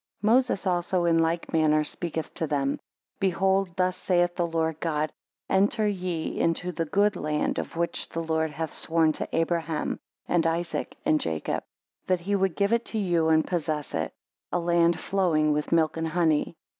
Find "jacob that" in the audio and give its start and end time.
11.21-12.21